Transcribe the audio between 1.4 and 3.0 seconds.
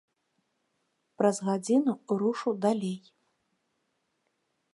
гадзіну рушу далей.